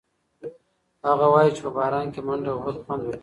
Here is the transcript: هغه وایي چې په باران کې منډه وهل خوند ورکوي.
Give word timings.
هغه 1.07 1.25
وایي 1.33 1.51
چې 1.55 1.61
په 1.65 1.71
باران 1.77 2.07
کې 2.13 2.21
منډه 2.27 2.51
وهل 2.53 2.75
خوند 2.83 3.03
ورکوي. 3.05 3.19